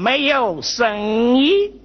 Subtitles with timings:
[0.00, 1.78] 没有生意？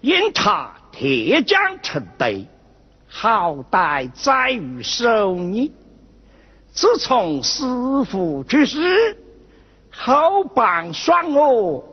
[0.00, 2.44] 因他铁匠成堆，
[3.06, 5.72] 好歹在于手艺。
[6.72, 7.62] 自从师
[8.10, 9.16] 傅去世，
[9.92, 11.84] 后帮算我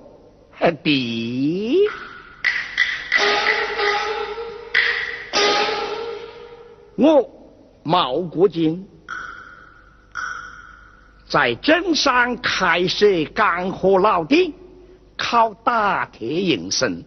[0.84, 1.78] 弟。
[6.98, 7.30] 我
[7.84, 8.88] 毛国金
[11.28, 14.54] 在镇上开设干货老店，
[15.18, 17.04] 靠打铁营生。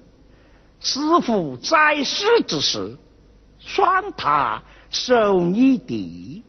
[0.81, 2.97] 师傅在世之时，
[3.59, 6.42] 算他收你的；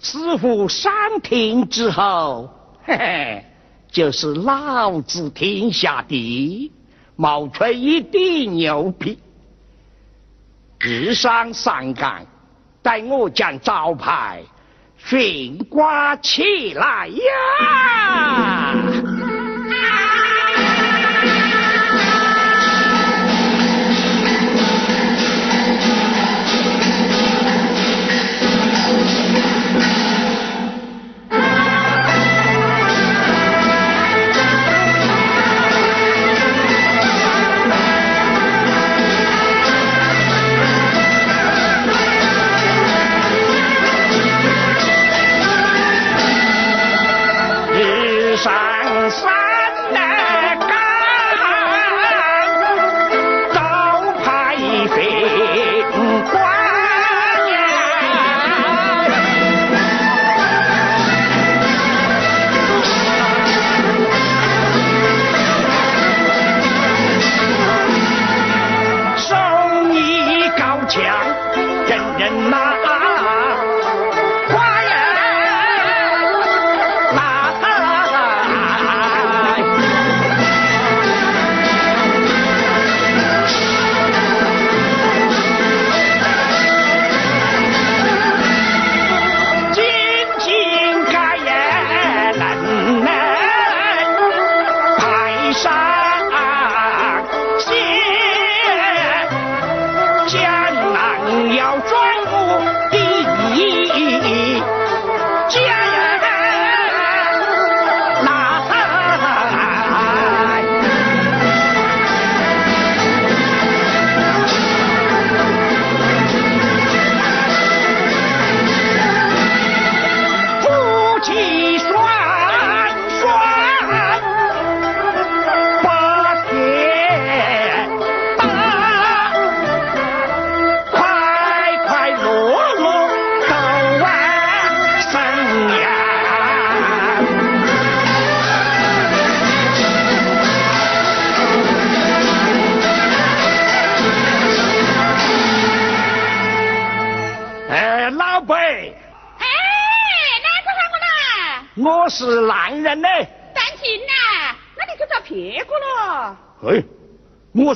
[0.00, 0.92] 师傅上
[1.22, 2.50] 庭之后，
[2.84, 3.44] 嘿嘿，
[3.90, 6.72] 就是老子天下第一，
[7.16, 9.18] 冒出一地牛皮。
[10.80, 12.26] 日上三竿，
[12.88, 14.42] 待我将招牌
[14.96, 18.97] 悬挂起来呀！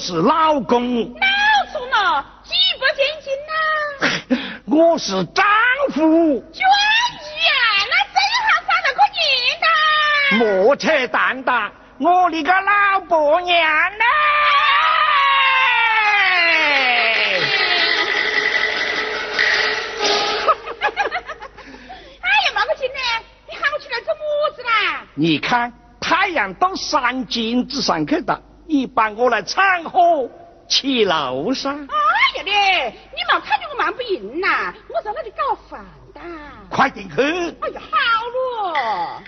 [0.05, 0.99] 是老公。
[1.15, 1.29] 老
[1.73, 3.53] 总了，几百千金呐。
[4.67, 5.45] 我是丈
[5.95, 6.01] 夫。
[6.53, 7.55] 娟姨啊，
[7.89, 9.25] 那真好找到个年
[9.63, 9.65] 的。
[10.67, 11.71] 莫扯淡淡，
[12.01, 13.55] 我的个老婆娘
[13.97, 14.05] 呐！
[25.15, 30.27] 你看，太阳到山尖子上去了，你帮我来掺和
[30.67, 31.75] 起楼上。
[31.77, 34.73] 哎呀嘞，你没看见我忙不赢呐？
[34.89, 35.85] 我在那里搞饭
[36.15, 36.21] 的。
[36.71, 37.21] 快点去。
[37.61, 37.99] 哎呀，好
[38.73, 39.23] 了。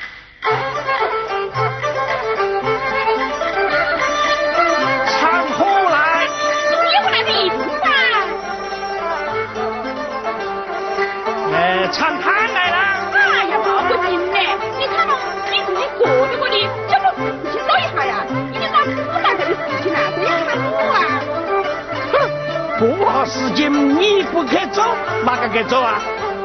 [23.26, 24.84] 事情你不去做，
[25.24, 26.00] 哪个去做啊？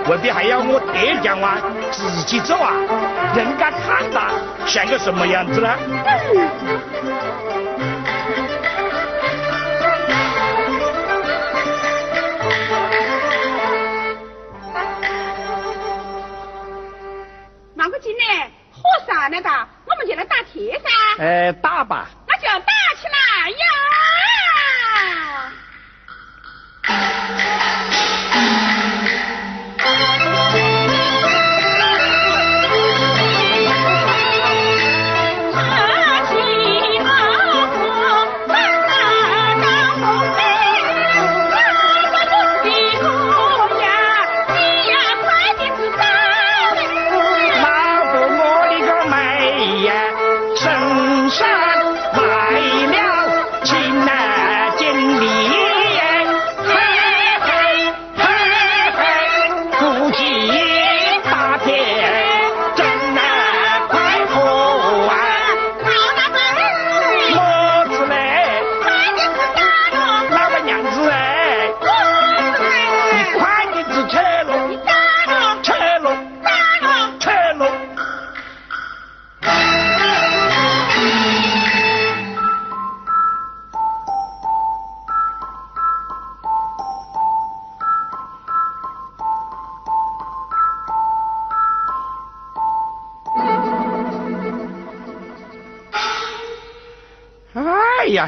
[0.07, 1.57] 未必还要我爹讲啊
[1.91, 2.73] 自己做啊？
[3.35, 4.21] 人家看到
[4.65, 5.69] 像个什么样子呢？
[19.31, 19.49] 那个，
[19.85, 21.23] 我们就来打铁噻。
[21.23, 22.09] 呃，打吧。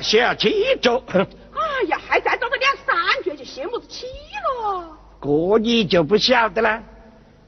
[0.01, 1.03] 呀，小气着。
[1.13, 4.97] 哎呀，还再多个两三句就羡慕子起了。
[5.21, 6.81] 这你就不晓得了，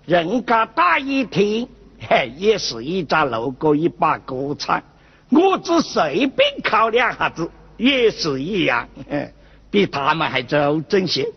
[0.05, 1.67] 人家打一听，
[2.07, 4.83] 嘿，也是一张路过一把锅铲，
[5.29, 8.88] 我只随便考两下子，也是一样，
[9.71, 11.27] 比他们还周正些。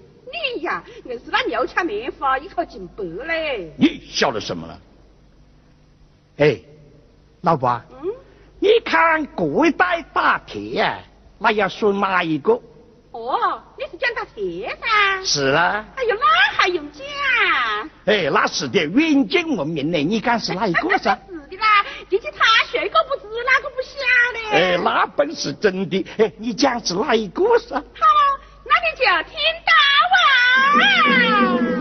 [0.55, 3.73] 你呀，硬是那牛腔面法一口进白嘞。
[3.79, 4.79] 你晓得什么了？
[6.37, 6.61] 哎，
[7.41, 8.11] 老婆，嗯，
[8.67, 10.99] 你看古代打铁啊，
[11.39, 12.61] 那要说哪一个？
[13.13, 15.25] 哦，你是讲打铁噻？
[15.25, 15.85] 是啦。
[15.95, 16.27] 哎呦，那
[16.57, 17.05] 还用讲？
[18.07, 20.03] 哎，那是的，远近闻名嘞。
[20.03, 21.17] 你看是哪一个噻？
[21.49, 23.95] 是的啦，进去查谁个不知，哪个不晓
[24.35, 24.59] 得？
[24.59, 26.05] 哎，那本是真的。
[26.19, 27.77] 哎，你讲是哪一个噻？
[27.77, 27.83] 好，
[28.65, 29.73] 那你就听大
[30.11, 30.17] 王。
[31.71, 31.76] 讲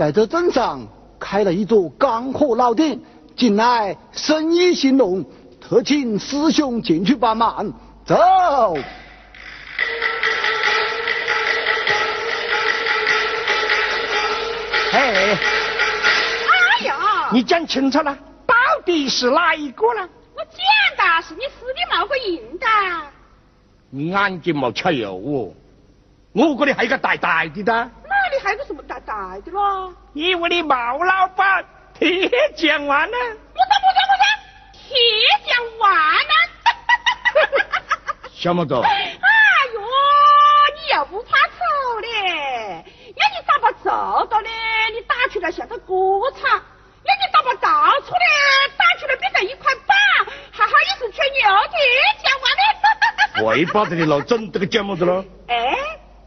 [0.00, 0.80] 在这镇上
[1.18, 2.98] 开了一座干货老店，
[3.36, 5.22] 近来生意兴隆，
[5.60, 7.70] 特请师兄进去帮忙。
[8.06, 8.16] 走。
[14.92, 15.36] 哎，
[16.80, 17.28] 哎呀！
[17.30, 18.16] 你讲清楚了，
[18.46, 18.54] 到
[18.86, 20.08] 底是哪一个呢？
[20.34, 20.56] 我讲
[20.96, 22.66] 的是你师弟冒个印的。
[23.90, 25.52] 你眼睛没吃油哦，
[26.32, 27.90] 我这里还有个大大的的。
[28.32, 29.92] 你还有个什么大大的咯？
[30.12, 33.16] 你我的毛老板铁匠完了。
[33.18, 34.96] 不是不是不是，铁
[35.46, 36.32] 匠完了。
[38.32, 38.80] 小毛头。
[38.80, 39.18] 哎
[39.74, 39.80] 呦，
[40.76, 42.84] 你又不怕丑嘞？
[43.16, 44.48] 要你打把走到嘞，
[44.94, 48.20] 你打出来像个锅铲；要你打把倒出来，
[48.78, 49.96] 打出来变成一块板，
[50.52, 51.78] 还好意思吹牛铁
[52.22, 52.60] 匠完的。
[53.44, 55.24] 会把这里老整这个讲么子了？
[55.48, 55.76] 哎，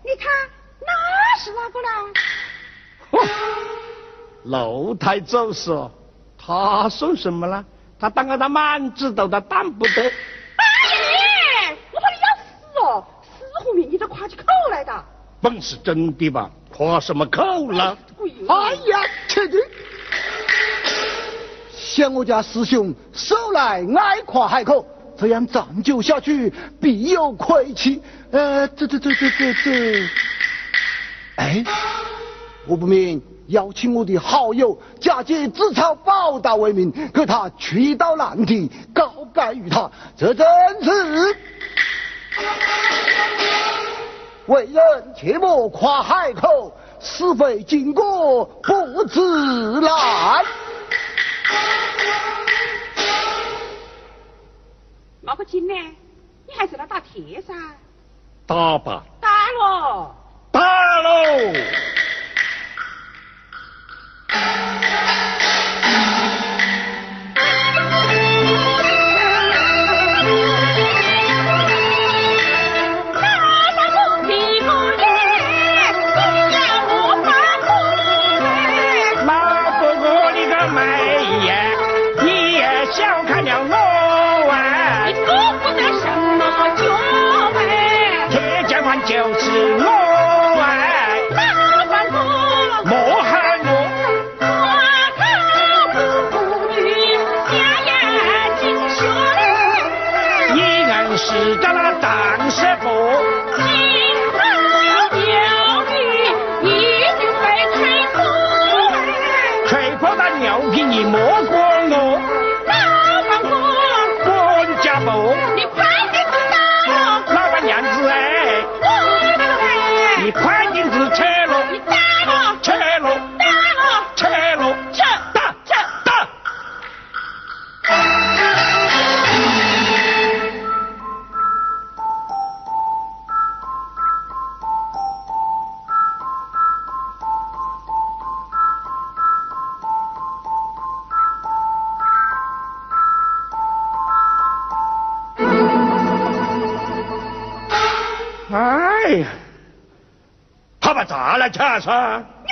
[0.03, 0.31] 你看。
[1.38, 1.88] 是哪个呢？
[4.46, 5.72] 楼台走时，
[6.38, 7.66] 他算什么呢？
[8.00, 10.04] 他当个他满知道他当不得。
[10.04, 12.44] 哎，我怕你要死
[12.84, 13.06] 哦！
[13.40, 15.06] 四虎面你都夸起口来的。
[15.42, 16.50] 本是真的吧？
[16.75, 17.98] 夸什么口了？
[18.50, 19.58] 哎呀，切的！
[21.72, 24.86] 想我家师兄手来挨夸海口，
[25.18, 28.02] 这样长久下去必有亏欠。
[28.32, 30.10] 呃，这这这这这这。
[31.36, 31.63] 哎，
[32.68, 40.46] 我不明邀请我的好友，假借自嘲报答为名，给他出一道难题，告白于他，这真
[40.84, 41.38] 是
[44.46, 50.46] 为人切莫夸海口，是非经过不自然。
[55.22, 55.74] 毛个金呢？
[56.46, 57.54] 你还是来打铁噻？
[58.46, 59.04] 打吧。
[59.22, 60.16] 打了。
[60.53, 61.51] 打喽！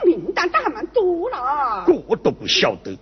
[0.05, 1.85] 你名单打还蛮多了。
[2.07, 2.97] 我都不晓得。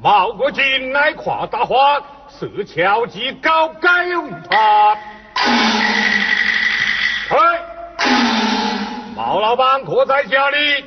[0.00, 4.96] 毛国进乃夸大话，是巧计搞改误他。
[9.36, 10.82] 毛老板可在家里？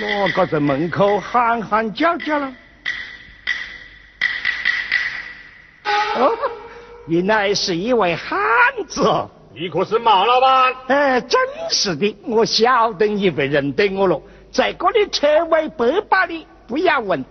[0.00, 2.52] 我搁在门口喊喊叫叫了。
[6.16, 6.36] 哦，
[7.06, 8.36] 原来是一位汉
[8.88, 9.00] 子。
[9.54, 10.74] 你可是毛老板？
[10.88, 11.40] 哎，真
[11.70, 14.20] 是的，我晓得你会认得我了。
[14.50, 17.24] 在这里车尾百把里，不要问，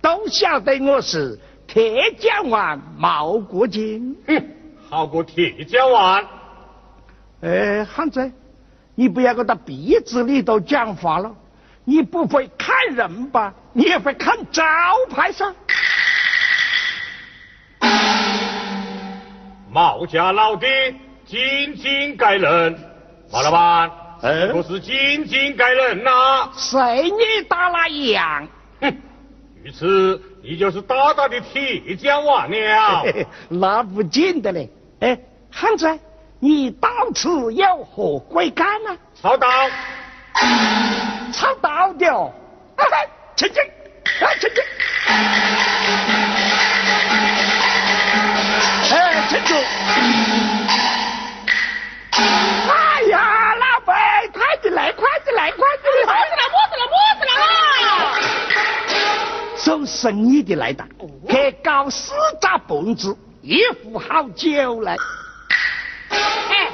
[0.00, 1.38] 都晓得我是
[1.68, 4.16] 铁匠王毛国金。
[4.26, 4.44] 哼，
[4.90, 6.24] 好个铁匠王！
[7.42, 8.32] 哎，汉子，
[8.94, 11.34] 你不要搁他鼻子里头讲话了。
[11.84, 13.52] 你不会看人吧？
[13.72, 14.62] 你也会看招
[15.10, 15.52] 牌上。
[19.70, 20.66] 毛家老弟，
[21.26, 22.78] 进京改人。
[23.32, 23.90] 毛老板，
[24.22, 26.50] 哎不是进京改人呐？
[26.52, 28.46] 随你打那样。
[28.80, 28.96] 哼，
[29.64, 33.04] 于此你就是大大的铁匠王了
[33.48, 34.70] 那不见得嘞。
[35.00, 35.18] 哎，
[35.50, 35.98] 汉子，
[36.44, 39.46] 你到此有何贵干呢、操刀，
[41.32, 42.04] 操到的
[43.36, 43.62] 请进，
[44.20, 44.60] 哎，请进。
[48.90, 49.56] 哎，请坐。
[52.10, 53.94] 哎呀，老板，
[54.32, 56.18] 快点来，快点来，快点来！
[56.48, 56.82] 么子了？
[56.90, 57.38] 么子了？
[57.38, 57.46] 么
[58.18, 58.26] 子
[58.96, 58.98] 了？
[59.58, 60.84] 做生意的来的，
[61.30, 64.96] 去搞四扎蹦子，一壶好酒来。
[66.12, 66.70] 哎，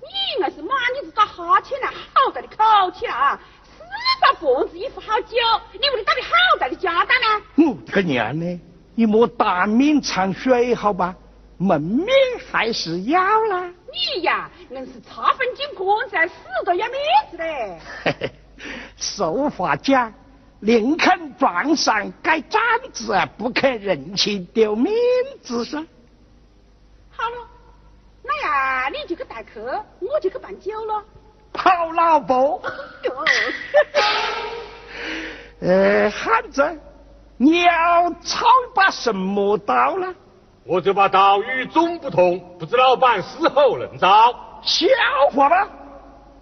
[0.00, 3.38] 你硬是骂你是打哈欠呢，好大的口气啊！
[3.64, 3.84] 四
[4.20, 5.36] 大蹦子一副好酒，
[5.72, 7.44] 你屋里到底好大的家当呢？
[7.56, 8.60] 我这个娘呢，
[8.94, 11.14] 你莫当面掺水好吧？
[11.60, 12.06] 门面
[12.50, 13.72] 还是要啦。
[13.90, 16.34] 你呀，硬是差分进棺材，死
[16.64, 16.98] 都要面
[17.30, 17.78] 子嘞！
[18.04, 18.30] 嘿嘿，
[18.96, 20.12] 俗话讲，
[20.60, 22.60] 宁肯撞上盖帐
[22.92, 24.94] 子，不肯人情丢面
[25.42, 25.84] 子噻。
[27.10, 27.36] 好了，
[28.28, 31.02] 那呀，你就去待客，我就去办酒了。
[31.54, 32.60] 好老婆，
[33.04, 33.24] 哟，
[35.66, 36.78] 呃，汉子，
[37.38, 40.14] 你要操一把什么刀呢？
[40.64, 44.60] 我这把刀与众不同，不知老板是否能招？
[44.62, 44.86] 笑
[45.32, 45.66] 话吗？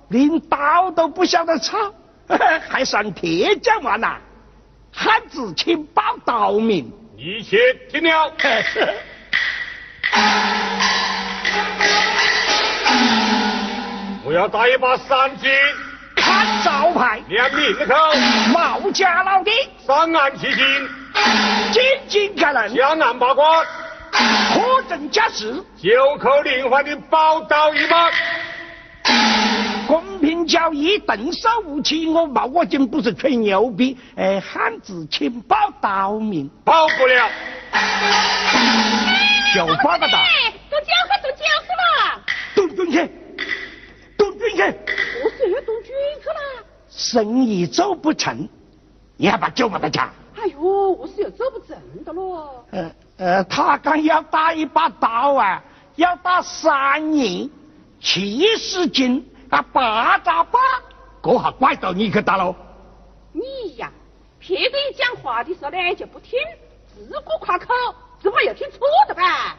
[0.08, 1.78] 连刀都不晓得操，
[2.68, 4.18] 还算铁匠王呐？
[4.92, 6.92] 汉子请报刀名。
[7.16, 7.56] 一切
[7.88, 8.32] 听了。
[14.24, 15.48] 我要打一把三斤，
[16.16, 17.94] 看招牌，两命口，
[18.52, 19.50] 毛家老弟，
[19.86, 20.88] 上岸七斤，
[21.72, 23.60] 进京赶人，下岸八卦，
[24.52, 28.10] 货真价实，九口连环的宝刀一把。
[29.86, 32.08] 公平交易，动手无欺。
[32.08, 37.30] 我毛国金不是吹牛逼，哎，汉子请报刀名，跑不了，
[39.54, 40.18] 就报个刀，
[40.76, 42.20] 哎，动酒喝，动酒喝了，
[42.54, 42.96] 动军去，
[44.16, 44.62] 动军去，
[45.24, 45.92] 我是要动军
[46.22, 46.64] 去了。
[46.88, 48.48] 生意做不成，
[49.16, 50.10] 你还把酒把他抢？
[50.36, 52.64] 哎呦，我是要做不成的喽。
[52.70, 55.62] 呃呃，他刚要打一把刀啊，
[55.96, 57.48] 要打三年，
[58.00, 60.58] 七十斤啊，八扎八，
[61.22, 62.54] 这下怪到你去打喽。
[63.32, 63.90] 你呀，
[64.38, 66.38] 别个一讲话的时候呢就不听，
[66.94, 67.66] 自顾夸口，
[68.22, 69.56] 怎么又听错的吧？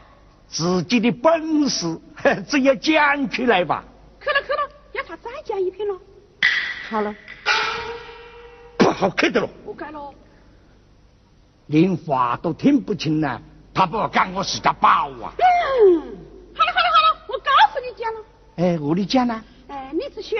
[0.48, 1.98] 自己的本事
[2.48, 3.84] 只要讲出来吧。
[4.20, 5.96] 去了去了，要他再讲一遍了。
[6.90, 7.14] 好了，
[8.78, 10.12] 不好看的了，不改了。
[11.66, 13.40] 连话都听不清呢，
[13.74, 15.32] 他不讲我是个宝啊！
[15.36, 16.16] 嗯，
[16.54, 18.20] 好了好了好了，我告诉你讲了。
[18.56, 19.44] 哎，我的讲呢？
[19.68, 20.38] 哎，你只选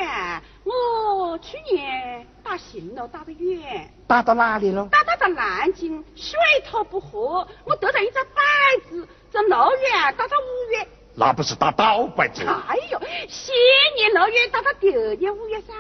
[0.65, 4.89] 我去年打行了，打得远，打到哪里了？
[4.91, 6.33] 打到到南京，水
[6.65, 10.89] 土不和，我得了一张摆子，从六月打到五月。
[11.15, 13.55] 那不是打倒摆子，哎呦，新
[13.97, 15.75] 年六月打到第二年五月噻。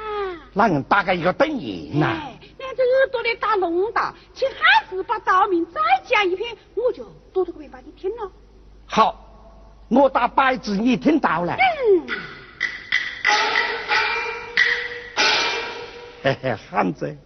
[0.52, 2.06] 那人打个一个等赢呐。
[2.06, 8.30] 哎，两只耳朵的打聋哒，请汉子把道名再讲一遍，我就多多个明白你听了。
[8.84, 9.18] 好，
[9.88, 11.56] 我打摆子你听到了。
[11.56, 12.06] 嗯，
[16.56, 17.16] 汉子，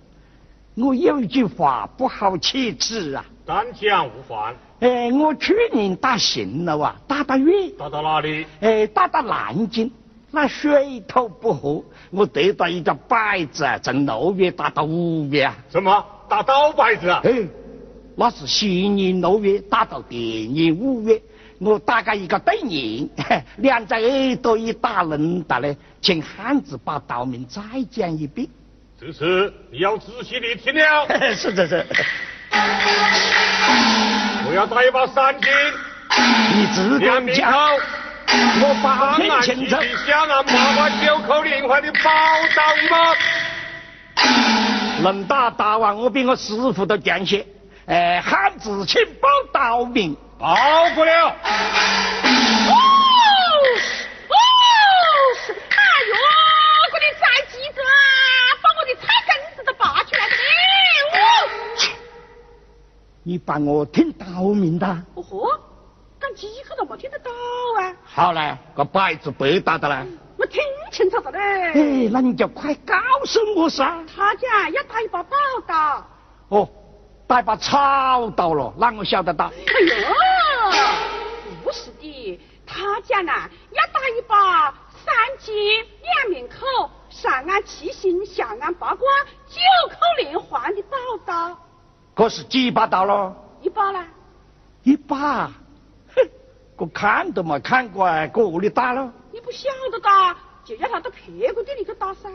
[0.74, 3.24] 我有一句话不好启齿啊。
[3.44, 4.54] 单讲无妨。
[4.80, 7.70] 哎，我去年打行了啊，打到远。
[7.78, 8.46] 打到哪里？
[8.60, 9.90] 哎，打到南京，
[10.30, 15.56] 那水土不和，我得到一个摆子，从六月打到五月啊。
[15.70, 16.04] 什么？
[16.28, 17.20] 打刀摆子啊？
[17.24, 17.46] 哎，
[18.16, 21.20] 那是新年六月打到第年五月，
[21.58, 23.08] 我打个一个对联，
[23.58, 28.48] 两只耳朵一打愣到嘞，请汉子把道名再讲一遍。
[29.04, 31.08] 这次你要仔细的听了。
[31.34, 31.84] 是是是。
[34.46, 35.50] 我要打一把三斤，
[36.54, 39.76] 你自两米讲，我八面清楚。
[40.06, 42.10] 想俺妈妈九口连环的宝
[42.54, 42.62] 刀
[42.96, 43.16] 吗？
[45.02, 47.44] 能打打完，我比我师傅都强些。
[47.86, 50.54] 哎，汉子请报道名，报
[50.94, 51.26] 不了。
[51.26, 51.34] 哦
[52.70, 52.70] 哦，
[55.48, 56.14] 哎呦，
[56.92, 57.82] 我的宅记者，
[58.62, 60.36] 把我的菜根子都拔出来了嘞！
[63.24, 64.86] 你帮我听道名的。
[65.14, 65.48] 哦豁，
[66.20, 67.30] 讲几口都没听得到
[67.80, 67.94] 啊！
[68.04, 70.06] 好嘞，个摆子白打的嘞。
[70.36, 71.38] 我听清楚了嘞。
[71.72, 74.04] 哎，那你就快告诉我噻。
[74.14, 76.06] 他讲要打一把宝刀。
[76.48, 76.68] 哦。
[77.24, 79.46] 带把草刀了，那我晓得到？
[79.46, 79.52] 哎
[79.86, 85.54] 呦，不是的，他讲呐，要打一把三尖
[86.02, 89.08] 两面口、上岸七星、下岸八卦、
[89.48, 91.58] 九口连环的宝刀。
[92.14, 93.34] 可是几把刀了？
[93.62, 94.06] 一把啦。
[94.82, 95.46] 一把？
[96.14, 96.30] 哼，
[96.76, 99.12] 我看都没看过，搁里打了？
[99.32, 102.28] 你不晓得打，就叫他到别个店里去打噻。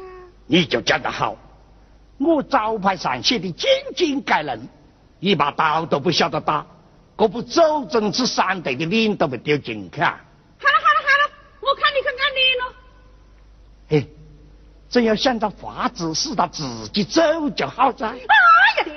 [0.45, 1.35] 你就讲得好，
[2.17, 4.67] 我招牌上写的简简概论。
[5.19, 6.65] 一把刀都不晓得打，
[7.17, 10.19] 这不走政之三队的脸都被丢进去啊！
[10.59, 12.73] 好了好了好了，我看你去按脸了。
[13.89, 14.15] 嘿，
[14.89, 18.07] 真要想着法子，使他自己走就好噻。
[18.07, 18.17] 哎
[18.77, 18.93] 呀爹，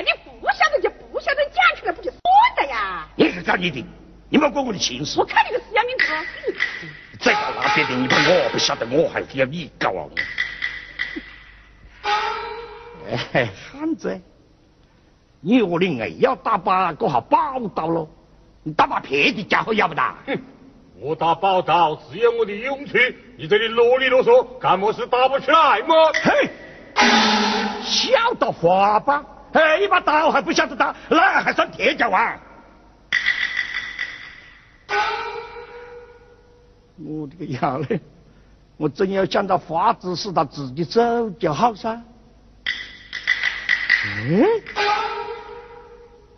[0.00, 0.08] 你
[0.40, 2.18] 不晓得就不晓得，讲出来不就说
[2.58, 3.06] 了呀？
[3.16, 3.84] 你是找你的，
[4.28, 5.18] 你没管我的情事。
[5.18, 6.04] 我看你个死要面子。
[7.20, 10.08] 再搞那别的，你把我不晓得，我还是要你搞啊！
[13.32, 14.20] 哎，汉子。
[15.42, 18.08] 你我的硬要打把个好宝刀喽？
[18.62, 20.18] 你打把别的家伙要不打？
[20.26, 20.38] 哼！
[20.98, 22.92] 我打宝刀只有我的勇气，
[23.38, 26.12] 你这里啰里啰嗦，干么事打不出来么？
[26.12, 26.50] 嘿，
[27.82, 29.24] 晓得法吧？
[29.52, 32.38] 哎，一把刀还不晓得打，那还算铁脚啊？
[36.96, 38.00] 我的个娘嘞！
[38.76, 42.00] 我真要想到法子使他自己走就好噻。
[44.04, 44.44] 嗯。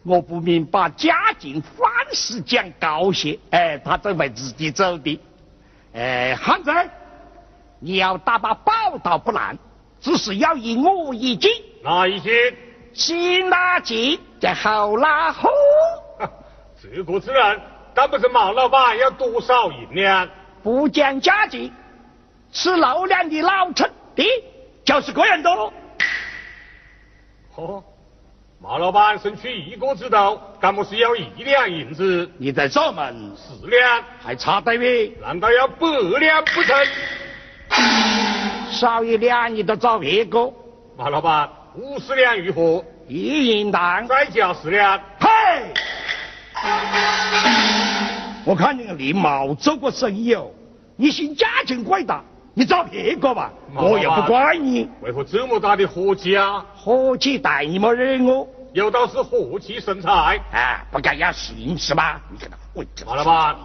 [0.04, 5.20] 我不明把家境凡事讲高些，哎，他怎会自己走的？
[5.92, 6.72] 哎，汉子，
[7.78, 8.72] 你要打把宝
[9.02, 9.56] 刀不难，
[10.02, 11.48] 只是要以我一计。
[11.82, 12.28] 哪一计？
[12.92, 15.48] 先拉计，再后拉货。
[16.82, 17.60] 这个之人，
[17.94, 20.28] 但不是毛老板要多少银两？
[20.62, 21.72] 不讲价钱，
[22.52, 24.24] 吃六两的老陈的，
[24.84, 25.72] 就是个人多。
[27.54, 27.82] 哦。
[28.60, 32.30] 马老板身取一个指头，干么是要一两银子？
[32.38, 35.10] 你在找门四两，还差得远？
[35.20, 35.88] 难道要百
[36.20, 36.76] 两不成？
[38.72, 40.50] 少一两你都找别个。
[40.96, 42.84] 马老板，五十两如何？
[43.06, 44.06] 一银当。
[44.08, 44.98] 再加十两。
[45.20, 45.28] 嘿！
[48.44, 50.50] 我看你个立毛做过生意哦，
[50.96, 52.22] 你嫌价钱贵大，
[52.54, 54.88] 你找别个吧，我又不怪你。
[55.02, 56.64] 为何这么大的火气啊？
[56.74, 58.48] 火气大，你莫惹我。
[58.72, 62.20] 有道是火气生财，啊，不该要心是吧？
[62.30, 63.56] 你看他，喂，马老板，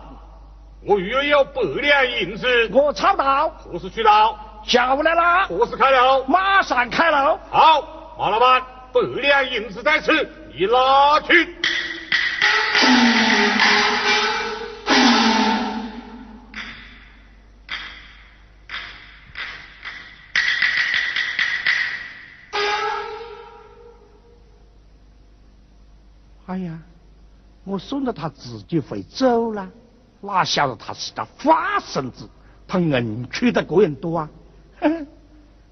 [0.85, 2.69] 我预约有百两银子。
[2.73, 3.49] 我操刀。
[3.49, 4.37] 何时去刀？
[4.67, 5.47] 下午来啦。
[5.47, 6.25] 何时开楼？
[6.25, 7.39] 马上开楼。
[7.49, 10.11] 好，马老板，百两银子在此，
[10.53, 11.55] 你拿去。
[26.47, 26.77] 哎呀，
[27.63, 29.69] 我送了他自己会走了，
[30.19, 32.27] 哪晓得他是个花生子，
[32.67, 34.29] 他硬取的个人多啊！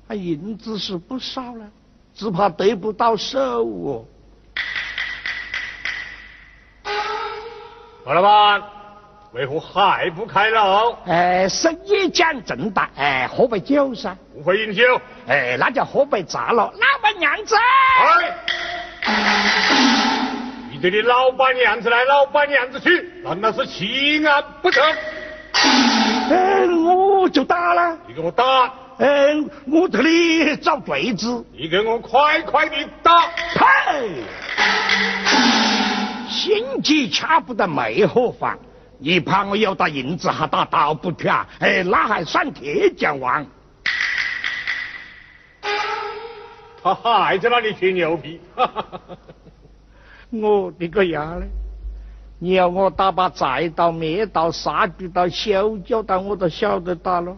[0.07, 1.65] 他银子是不少了，
[2.13, 4.05] 只怕得不到手哦。
[8.05, 8.61] 马老板，
[9.33, 10.95] 为何还不开楼？
[11.07, 14.15] 哎，生意讲正大，哎，喝杯酒噻。
[14.33, 15.01] 不会饮酒。
[15.27, 16.71] 哎，那就喝杯茶了。
[16.71, 17.55] 老板娘子。
[17.55, 18.37] 哎。
[20.71, 24.83] 你这里老板娘子来，老板娘子去，难道是欺俺不成？
[26.29, 27.97] 哎，我就打了。
[28.07, 28.71] 你给我打！
[28.97, 31.45] 嗯，我这里找坠子。
[31.51, 33.27] 你给我快快的打！
[33.53, 34.23] 呸！
[36.29, 38.57] 心急掐不得没何妨。
[38.97, 41.45] 你怕我有打银子还打倒不啊？
[41.59, 43.45] 哎，那还算铁匠王。
[46.81, 48.39] 他还在那里吹牛逼。
[50.29, 51.47] 我的个呀嘞！
[52.39, 57.37] 你要我打把菜刀、灭刀、杀猪刀、修脚刀，我都晓得打了。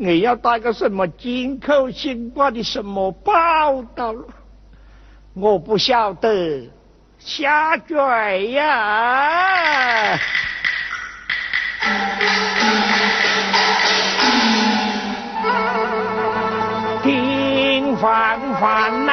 [0.00, 4.14] 你要打个什么进口新挂的什么报道，
[5.34, 6.70] 我不晓得。
[7.18, 10.16] 下坠呀！
[17.02, 19.12] 听饭饭呐，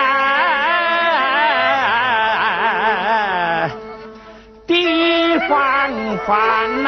[4.67, 5.89] 地方
[6.27, 6.84] 饭呐。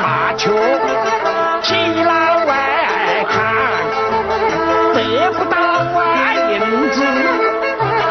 [0.00, 0.48] 这麻雀
[1.62, 2.10] 起老
[2.46, 2.52] 外
[3.28, 3.36] 看，
[4.94, 6.00] 得不到啊
[6.50, 6.58] 银
[6.90, 6.96] 子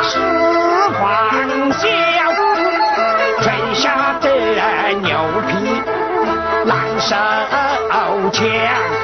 [0.03, 0.11] 是
[0.99, 1.01] 欢
[1.71, 1.81] 笑，
[3.41, 4.27] 吹下的
[5.01, 5.09] 牛
[5.47, 5.51] 皮
[6.65, 7.15] 难受
[8.31, 8.98] 强。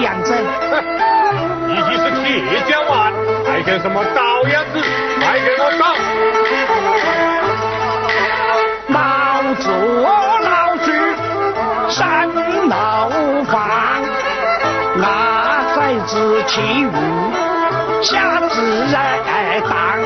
[0.00, 0.34] 想倒样子。
[1.68, 3.12] 你既是铁匠丸，
[3.46, 4.80] 还跟什么刀样子？
[5.20, 5.84] 快给我倒！
[8.88, 9.72] 老做
[10.40, 10.86] 老去
[11.90, 12.28] 三
[12.68, 13.54] 楼房，
[14.96, 15.04] 那
[15.74, 16.84] 崽子气鱼
[18.02, 19.18] 下自然
[19.62, 19.98] 当，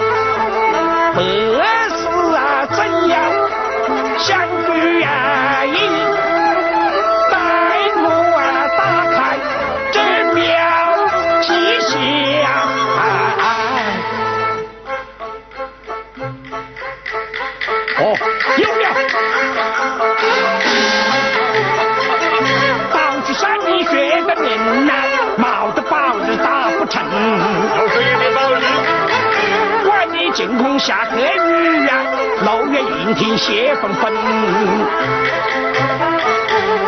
[30.41, 32.03] 管你惊空下黑雨呀，
[32.45, 34.13] 楼月阴天血纷纷。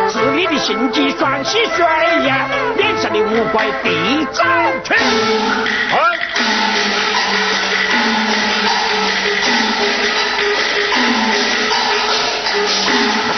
[0.09, 1.85] 治你的心机双喜水
[2.25, 4.43] 呀，脸上的乌龟地早
[4.83, 4.95] 去。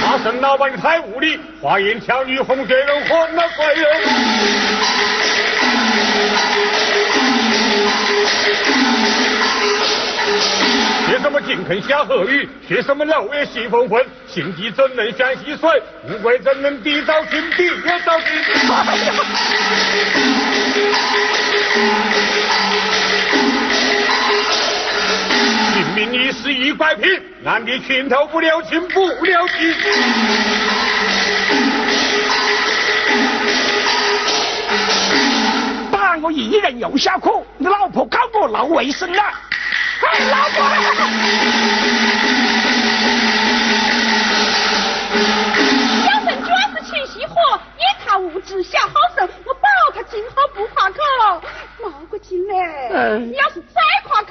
[0.01, 3.85] 马圣老板太无礼，花言巧语哄别人活那鬼人。
[11.07, 12.49] 学什么金坑下河鱼？
[12.67, 14.03] 学什么漏月戏风魂？
[14.27, 15.69] 心机怎能像溪水？
[16.09, 17.41] 乌龟怎能地早晴？
[17.51, 18.27] 地也早晴。
[25.95, 29.73] 明明一时一百平，暗地群头不了情，不了情。
[35.91, 39.23] 把我一人又下苦，你老婆搞我闹卫生了。
[40.29, 40.57] 老婆，
[46.03, 47.33] 小生主要是勤细活，
[47.77, 50.95] 也他无知小好生，我保他今后不夸口。
[51.81, 51.89] 毛
[52.47, 53.19] 嘞！
[53.19, 54.29] 你要是再夸口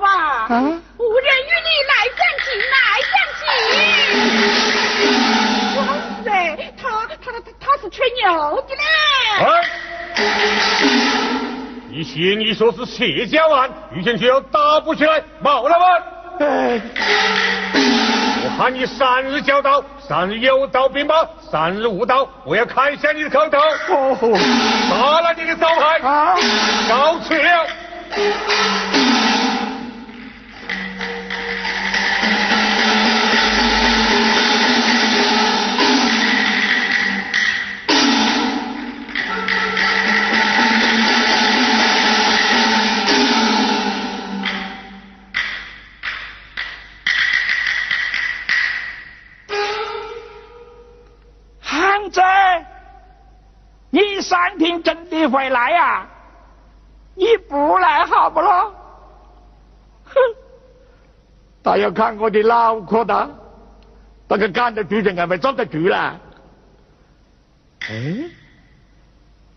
[0.00, 1.94] 吧，无人与你来
[2.70, 2.74] 来
[6.82, 6.82] 他
[7.22, 8.24] 他他他是吹牛
[8.62, 8.80] 的嘞！
[11.92, 16.00] 你信你说是谢家湾，遇见就要打不起来，毛老板。
[18.42, 23.58] 我喊你三日交刀，三日有刀兵法，三日无刀，我要砍下你的口头。
[24.88, 26.00] 杀了你的招牌，
[26.88, 27.66] 告辞了。
[55.20, 56.06] 天真的回来呀？
[57.14, 58.74] 你不来好不咯？
[60.04, 60.14] 哼！
[61.62, 63.28] 他要看我的脑壳的，
[64.28, 66.16] 那个干得住人还没抓得住啦。
[67.80, 68.30] 哎，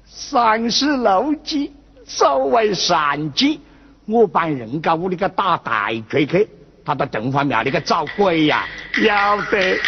[0.05, 1.73] 三十六计，
[2.05, 3.61] 走为上计。
[4.05, 6.49] 我帮人家屋里个打大锤去，
[6.83, 8.65] 他到正方庙里去找鬼呀，
[9.01, 9.79] 要得。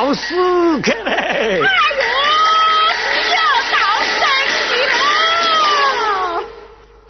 [0.00, 0.34] 到死
[0.80, 1.10] 去嘞！
[1.12, 1.66] 哎呦，
[3.34, 3.36] 要
[3.70, 3.76] 到
[4.08, 6.42] 生去了！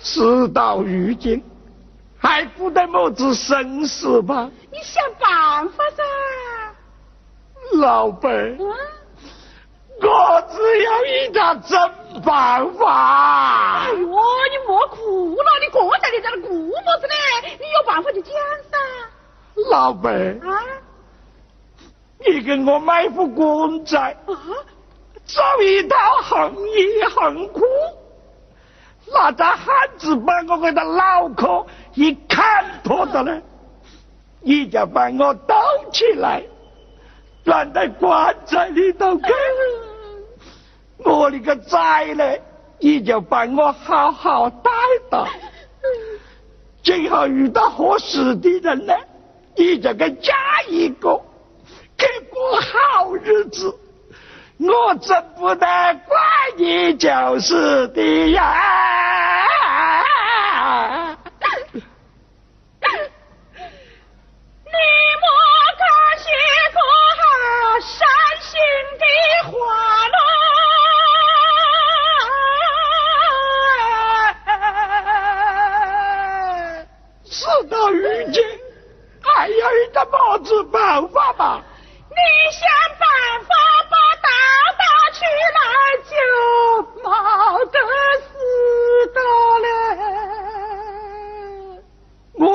[0.00, 1.40] 事到如今，
[2.18, 4.50] 还不得么子生死吧？
[4.72, 6.02] 你想办法噻！
[7.78, 11.78] 老板，我只要一个真
[12.22, 13.84] 办法。
[13.84, 14.10] 哎呦，你
[14.66, 17.14] 莫哭了，你过在你在那哭么子呢？
[17.56, 18.34] 你有办法就讲
[18.68, 18.76] 噻。
[19.70, 20.12] 老板。
[20.40, 20.58] 啊。
[22.26, 24.16] 你给我买副棺材，
[25.26, 27.62] 找一套横衣横裤，
[29.12, 33.42] 那在汉子把我给他脑壳一砍破的嘞，
[34.40, 35.54] 你就把我兜
[35.92, 36.42] 起来，
[37.44, 39.22] 装在棺材里头去。
[40.98, 42.42] 我的个崽嘞，
[42.78, 44.70] 你就把我好好待
[45.10, 45.26] 到，
[46.82, 48.94] 今后遇到合适的人呢，
[49.56, 50.34] 你就给嫁
[50.68, 51.18] 一个。
[52.00, 53.78] 给过好日子，
[54.58, 56.18] 我真不能怪
[56.56, 58.56] 你就是的呀！
[64.64, 64.72] 你
[65.20, 65.28] 莫
[65.76, 65.84] 看
[66.18, 66.24] 些
[66.72, 66.78] 个
[67.82, 68.08] 伤
[68.40, 68.50] 心
[68.98, 69.04] 的
[69.50, 69.52] 话
[70.08, 70.16] 了，
[77.24, 78.00] 事到如
[78.32, 78.42] 今，
[79.22, 81.62] 还有一个么子办法吧？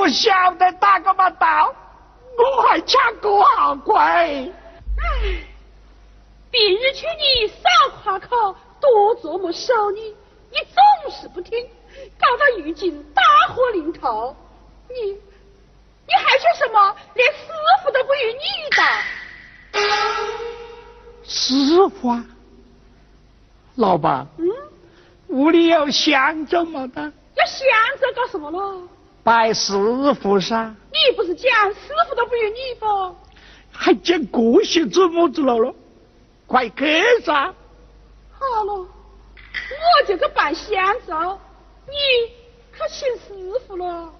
[0.08, 1.74] 晓得打个把刀，
[2.38, 4.24] 我还抢个好快。
[4.24, 4.48] 唉，
[6.50, 10.16] 别日劝你少夸口，多琢磨少理，
[10.50, 11.68] 你总是不听，
[12.18, 14.34] 搞到如今大祸临头，
[14.88, 16.96] 你你还说什么？
[17.14, 17.38] 连师
[17.84, 18.82] 傅都不如你的。
[21.24, 21.54] 师
[21.88, 22.18] 傅，
[23.74, 24.46] 老板，嗯，
[25.28, 27.02] 屋里有香烛么的？
[27.02, 27.66] 要香
[28.00, 28.88] 烛搞什么咯？
[29.22, 29.72] 拜师
[30.22, 30.74] 傅噻。
[30.92, 33.16] 你不是讲师傅都不如你不？
[33.72, 35.74] 还讲这些做么子了咯？
[36.46, 37.32] 快给噻！
[38.38, 41.12] 好了，我就去办香烛，
[41.86, 41.94] 你
[42.72, 44.12] 可请师傅了。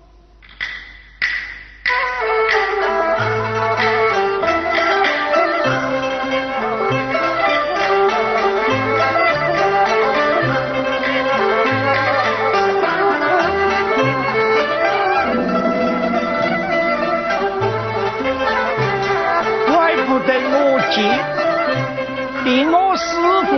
[22.44, 23.50] 连我师傅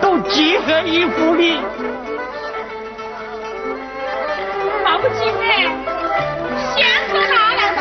[0.00, 1.60] 都集合一副你，
[4.82, 5.68] 那不急哎，
[6.74, 6.78] 香
[7.10, 7.80] 烛拿来的，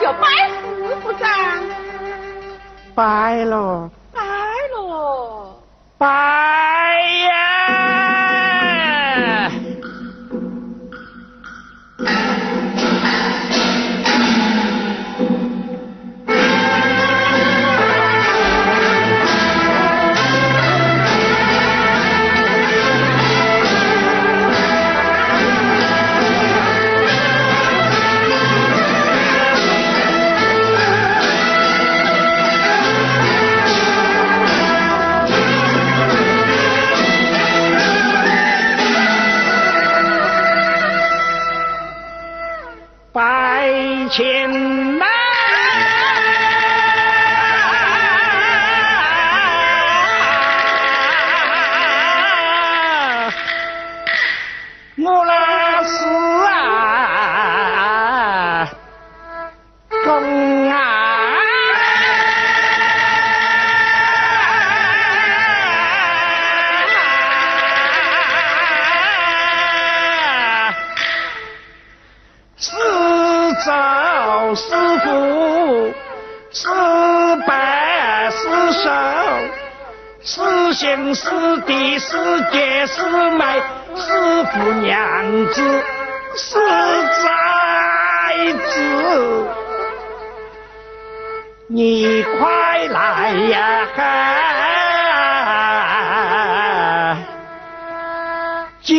[0.00, 1.22] 就拜师傅噻。
[2.94, 4.20] 拜了，拜
[4.74, 5.54] 了，
[5.96, 6.06] 拜
[80.72, 81.28] 兄师
[81.66, 82.16] 弟师
[82.52, 83.02] 姐师
[83.32, 83.44] 妹
[83.96, 85.84] 师傅娘子
[86.36, 86.58] 师
[87.22, 89.46] 崽子，
[91.66, 93.88] 你快来呀！
[98.82, 98.96] 救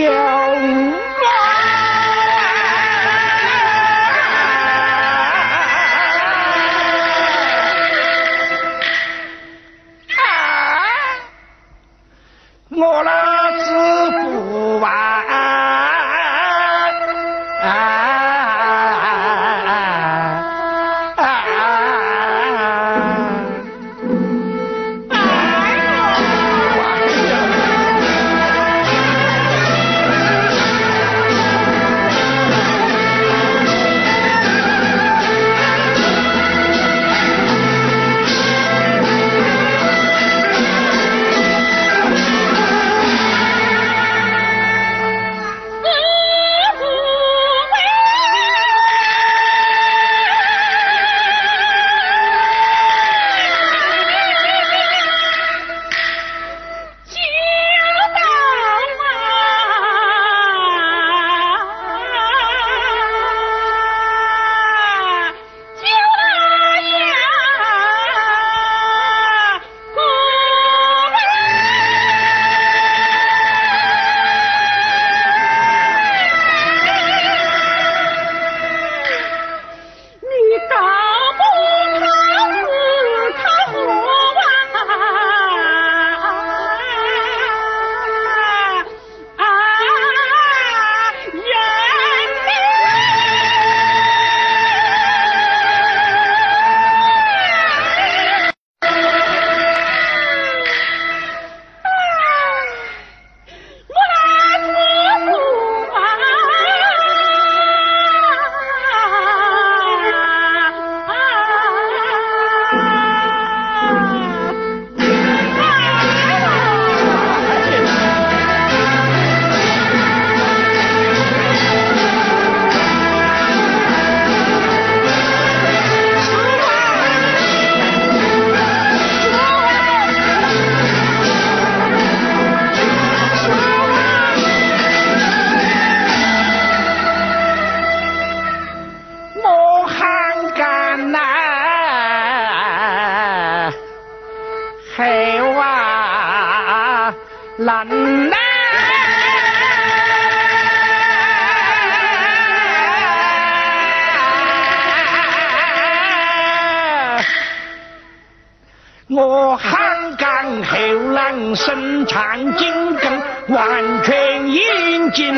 [161.31, 162.67] 后浪身长筋
[162.97, 165.33] 更完全应尽，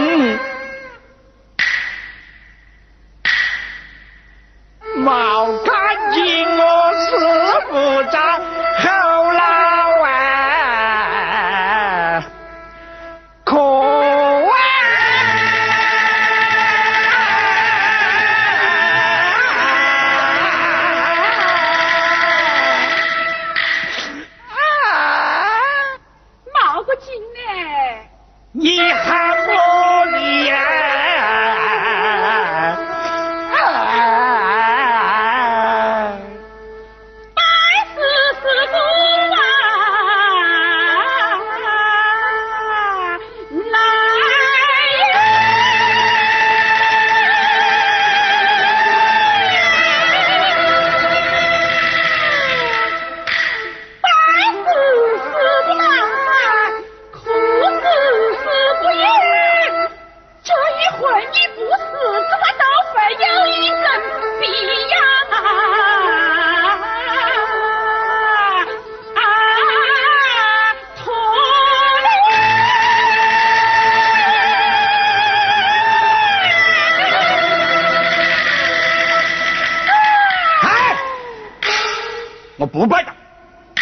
[82.74, 83.12] 我不拜的。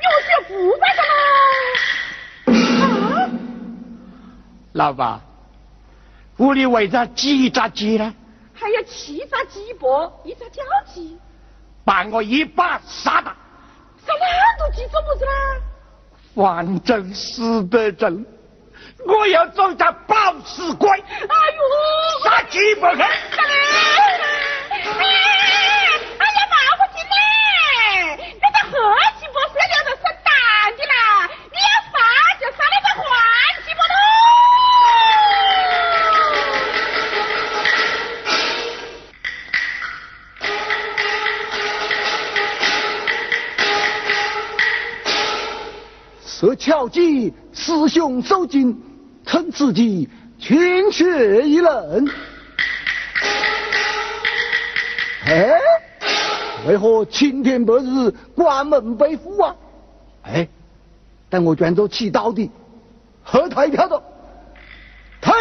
[0.00, 1.02] 你为什么不拜他
[2.50, 2.56] 呢？
[3.14, 3.30] 啊，
[4.72, 5.20] 老板，
[6.38, 8.14] 屋里围着几只鸡呢？
[8.54, 11.18] 还有七只鸡脖，一只脚鸡，
[11.84, 13.30] 把我一把杀的，
[14.06, 14.24] 杀那么
[14.58, 15.30] 多鸡做么子啦？
[16.34, 18.24] 反正死得正，
[19.04, 23.06] 我要做只暴死鬼，哎呦，杀鸡不肯。
[28.78, 28.84] 这
[29.18, 29.90] 岂不是要说
[30.22, 30.30] 蛋
[30.76, 30.94] 的啦？
[31.50, 31.92] 你要杀
[32.38, 33.02] 就杀，你个混
[33.66, 33.92] 鸡巴的！
[46.24, 48.80] 舍桥计，师兄受惊，
[49.26, 50.08] 称自己
[50.38, 52.08] 群缺一冷。
[55.26, 55.58] 哎。
[56.68, 59.56] 为何青天白日关门被虎啊？
[60.24, 60.46] 哎，
[61.30, 62.50] 等我卷走起刀的，
[63.22, 64.02] 后台跳走，
[65.22, 65.32] 退，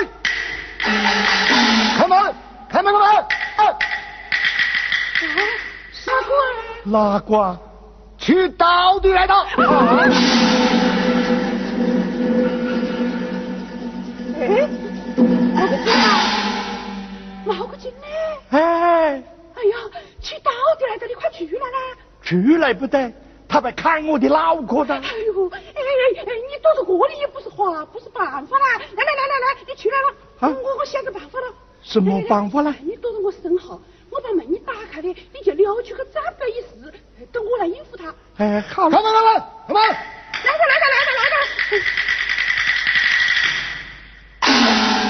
[0.80, 2.34] 开门，
[2.69, 3.25] 开门，开门！
[3.57, 3.75] 哎，
[5.91, 6.32] 傻瓜，
[6.86, 7.59] 哪瓜？
[8.17, 9.34] 去刀的来的。
[14.39, 14.69] 哎，
[15.53, 16.07] 毛个精啊，
[17.45, 18.05] 毛个精呢？
[18.51, 19.21] 哎，
[20.47, 21.77] 到底来的，你快出来啦！
[22.23, 23.11] 出来不得，
[23.47, 24.95] 他在砍我的脑壳的。
[24.95, 28.77] 哎呦，哎哎哎，你躲在这里也不是话，不是办法啦！
[28.95, 30.07] 来来来来来，你出来了，
[30.39, 31.47] 啊我我想个办法了。
[31.83, 33.79] 什么办法呢你躲在我身后，
[34.09, 36.93] 我把门一打开的，你就撩出个展摆一试，
[37.31, 38.13] 等我来应付他。
[38.37, 39.81] 哎，好了，开门，开门，开门！
[40.43, 41.35] 来的来的来的来的。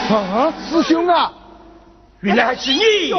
[0.10, 1.34] 啊，师兄啊，
[2.22, 3.18] 原来还是你呀！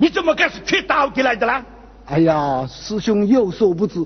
[0.00, 1.64] 哟，你怎么敢是缺刀的来的呢？
[2.06, 4.04] 哎呀，师兄有所不知，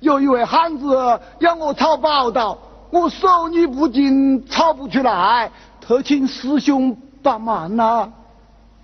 [0.00, 2.58] 有一位汉子要我抄宝刀，
[2.90, 5.50] 我手艺不精，抄不出来，
[5.80, 8.12] 特请师兄帮忙呐、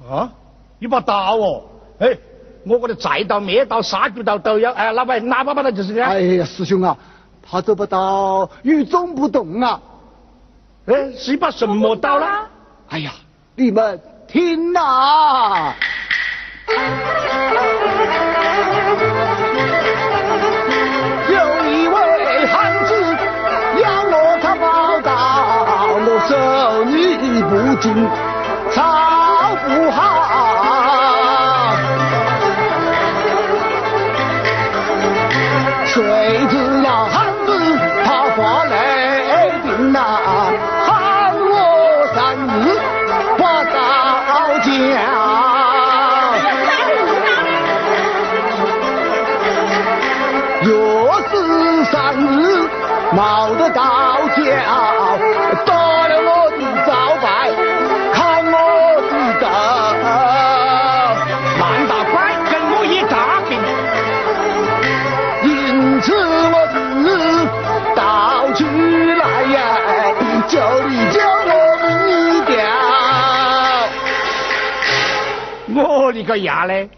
[0.09, 0.30] 啊，
[0.78, 1.62] 一把刀哦，
[1.99, 2.16] 哎，
[2.64, 6.11] 我这里菜刀、灭刀、杀猪刀都要，哎，哪把哪把把刀就是这样。
[6.11, 6.97] 哎呀，师兄啊，
[7.42, 9.80] 他这把刀与众不同啊！
[10.86, 12.26] 哎，是一把什么刀呢？
[12.88, 13.12] 哎呀，
[13.55, 15.74] 你们听呐、
[16.69, 16.75] 有
[21.64, 21.95] 一位
[22.47, 22.91] 汉子
[23.81, 25.09] 要我抄宝刀，
[26.03, 26.35] 我手
[26.91, 26.93] 艺
[27.45, 27.51] 不
[27.81, 27.87] 精，
[76.27, 76.91] 个呀嘞！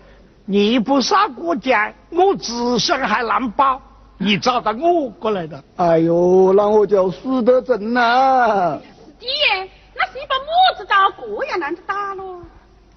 [0.50, 3.80] 你不杀过家，我只想还难保，
[4.16, 5.62] 你找到我过来的。
[5.76, 8.78] 哎呦，那我就死得真呐！
[8.80, 9.26] 师弟，
[9.94, 10.46] 那是一把么
[10.78, 10.94] 子刀，
[11.38, 12.40] 这样难得打喽。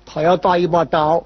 [0.05, 1.21] 他要打一把刀，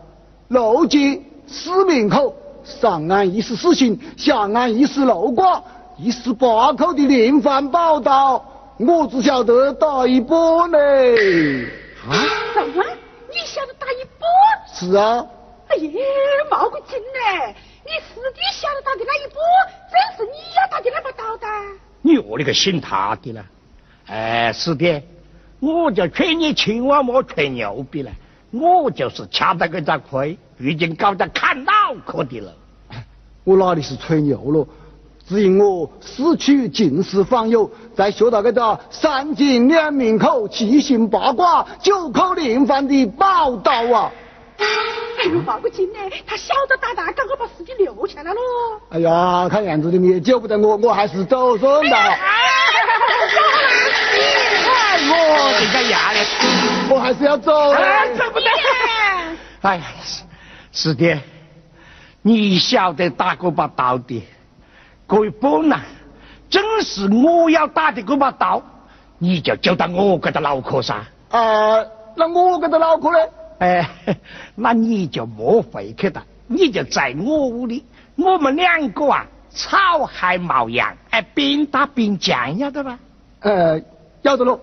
[0.48, 5.62] 漏接四面口，上岸一时死刑，下岸一时漏挂，
[5.98, 8.44] 一时八口的连环宝刀，
[8.80, 11.66] 我只晓得打一把嘞。
[12.10, 12.14] 啊？
[12.56, 12.84] 什么？
[13.30, 14.15] 你晓得打一把？
[14.78, 15.26] 是啊，
[15.70, 16.02] 哎呀，
[16.52, 17.56] 冒个劲嘞！
[17.86, 19.42] 你师弟晓得打的那一波，
[19.90, 21.48] 真是你要打的那把刀的。
[22.02, 23.46] 你我那个信他的了？
[24.08, 25.02] 哎，师弟，
[25.62, 28.12] 我就劝你千万莫吹牛逼了，
[28.52, 31.72] 我就是掐到个这亏，已经搞到砍脑
[32.06, 32.54] 壳的了。
[33.46, 34.68] 我哪里是吹牛了？
[35.26, 44.12] 只因我四处尽是访友，在学到这个三进两面口、七星八卦、九口连环的宝刀啊！
[44.58, 46.00] 哎呦，冒个警呢！
[46.26, 48.40] 他晓得打打，赶快把司机留下来喽。
[48.90, 51.98] 哎呀，看样子你们也救不得我，我还是走算了。
[51.98, 52.18] 哎，
[55.10, 56.20] 我这个呀嘞！
[56.90, 57.72] 我还是要走。
[57.72, 58.46] 哎，走不得！
[59.62, 60.24] 哎呀，师
[60.72, 61.20] 师弟，
[62.22, 64.24] 你晓得打这把刀的，
[65.08, 65.80] 这一把呢，
[66.50, 68.62] 正是我要打的这把刀，
[69.18, 71.04] 你就就到我这个脑壳上。
[71.30, 71.84] 啊，
[72.16, 73.18] 那我这个脑壳呢？
[73.60, 73.90] 哎，
[74.56, 77.86] 那你就莫回去了，你就在我屋里，
[78.16, 83.00] 我们两个啊，草还毛样，哎，边打边讲，要得吧？
[83.40, 83.82] 呃，
[84.24, 84.60] 要得喽。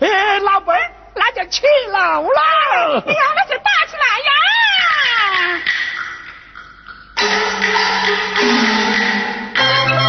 [0.00, 3.02] 哎，老辈儿，那就起楼了。
[3.06, 4.30] 哎呀，那就打起来呀！
[9.64, 10.03] 学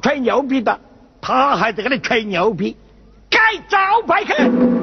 [0.00, 0.80] 吹牛逼的
[1.20, 2.76] 他还在这里吹牛逼。
[3.28, 3.38] 盖
[3.68, 4.79] 招牌去。